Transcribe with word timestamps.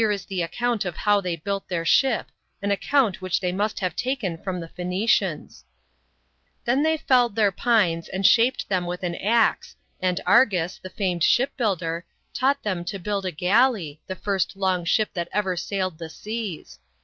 is 0.09 0.25
the 0.25 0.41
account 0.41 0.83
of 0.83 0.95
how 0.97 1.21
they 1.21 1.35
built 1.35 1.67
their 1.69 1.85
ship 1.85 2.31
an 2.63 2.71
account 2.71 3.21
which 3.21 3.39
they 3.39 3.51
must 3.51 3.81
have 3.81 3.95
taken 3.95 4.35
from 4.35 4.59
^he 4.59 4.67
Phoenicians:" 4.71 5.63
Then 6.65 6.81
they 6.81 6.97
felled 6.97 7.35
their 7.35 7.51
pines 7.51 8.09
and 8.09 8.25
shaped 8.25 8.67
them 8.67 8.87
with 8.87 9.03
an 9.03 9.13
axe, 9.13 9.75
and 9.99 10.19
Argus, 10.25 10.79
the 10.81 10.89
famed 10.89 11.23
shipbuilder, 11.23 12.03
taught 12.33 12.63
them 12.63 12.83
to 12.85 12.97
build 12.97 13.27
a 13.27 13.31
galley, 13.31 14.01
the 14.07 14.15
first 14.15 14.55
long 14.55 14.85
ship 14.85 15.09
that 15.13 15.29
ever 15.31 15.55
sailed 15.55 15.99
the 15.99 16.09
seas. 16.09 16.79